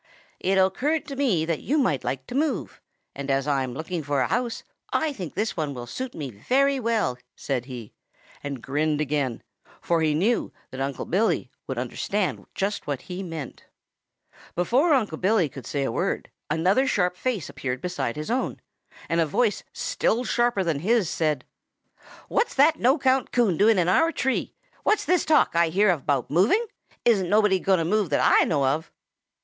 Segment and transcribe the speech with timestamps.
[0.39, 2.81] "It occurred to me that you might like to move,
[3.13, 6.79] and as I'm looking for a house, I think this one will suit me very
[6.79, 7.93] well," said he,
[8.43, 9.43] and grinned again,
[9.79, 13.65] for he knew that Unc' Billy would understand just what he meant.
[13.67, 18.31] [Illustration: 0084] Before Unc' Billy could say a word, another sharp face appeared beside his
[18.31, 18.59] own,
[19.07, 21.45] and a voice still sharper than his said:
[22.27, 24.55] "What's that no 'count Coon doing in our tree?
[24.81, 26.65] What's this talk Ah hear about moving?
[27.05, 28.91] Isn't nobody gwine to move that Ah knows of."